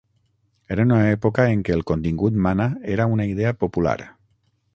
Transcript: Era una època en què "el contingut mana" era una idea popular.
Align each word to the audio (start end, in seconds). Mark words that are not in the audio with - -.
Era 0.75 0.85
una 0.87 0.97
època 1.09 1.45
en 1.57 1.61
què 1.67 1.75
"el 1.75 1.85
contingut 1.91 2.41
mana" 2.47 2.67
era 2.95 3.11
una 3.19 3.29
idea 3.35 3.53
popular. 3.67 3.97